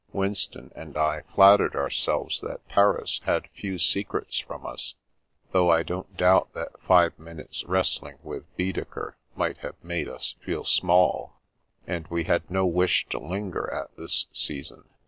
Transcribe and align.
Winston 0.13 0.71
and 0.75 0.97
I 0.97 1.21
flattered 1.35 1.75
ourselves 1.75 2.41
that 2.41 2.67
Paris 2.67 3.21
had 3.25 3.47
few 3.49 3.77
secrets 3.77 4.39
from 4.39 4.65
us 4.65 4.95
(though 5.51 5.69
I 5.69 5.83
don't 5.83 6.17
doubt 6.17 6.53
that 6.53 6.81
five 6.81 7.19
minutes' 7.19 7.63
wrestling 7.65 8.17
with 8.23 8.47
Baedeker 8.57 9.15
might 9.35 9.57
have 9.57 9.75
made 9.83 10.09
us 10.09 10.33
feel 10.43 10.63
small), 10.63 11.39
and 11.85 12.07
we 12.07 12.23
had 12.23 12.49
no 12.49 12.65
wish 12.65 13.05
to 13.09 13.19
linger 13.19 13.71
at 13.71 13.95
this 13.95 14.25
season. 14.33 14.85